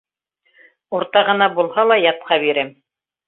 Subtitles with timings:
[0.99, 2.73] Уртағына булһа ла, ятҡа бирәм.